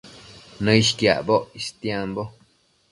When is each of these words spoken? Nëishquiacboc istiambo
Nëishquiacboc 0.63 1.43
istiambo 1.59 2.23